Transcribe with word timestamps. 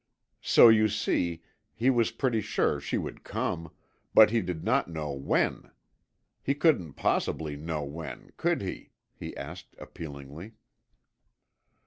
So 0.41 0.69
you 0.69 0.87
see 0.87 1.43
he 1.75 1.91
was 1.91 2.09
pretty 2.09 2.41
sure 2.41 2.79
she 2.79 2.97
would 2.97 3.23
come, 3.23 3.71
but 4.15 4.31
he 4.31 4.41
did 4.41 4.63
not 4.63 4.87
know 4.89 5.11
when. 5.13 5.69
He 6.41 6.55
couldn't 6.55 6.93
possibly 6.93 7.55
know 7.55 7.83
when, 7.83 8.31
could 8.35 8.63
he?" 8.63 8.93
he 9.13 9.37
asked 9.37 9.75
appealingly. 9.77 10.53